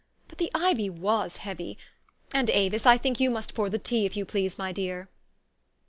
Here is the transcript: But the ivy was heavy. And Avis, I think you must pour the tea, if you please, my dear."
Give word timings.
But 0.27 0.39
the 0.39 0.49
ivy 0.55 0.89
was 0.89 1.37
heavy. 1.37 1.77
And 2.33 2.49
Avis, 2.49 2.87
I 2.87 2.97
think 2.97 3.19
you 3.19 3.29
must 3.29 3.53
pour 3.53 3.69
the 3.69 3.77
tea, 3.77 4.07
if 4.07 4.17
you 4.17 4.25
please, 4.25 4.57
my 4.57 4.71
dear." 4.71 5.09